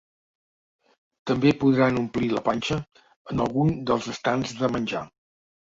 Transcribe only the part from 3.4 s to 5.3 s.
algun dels estands de menjar.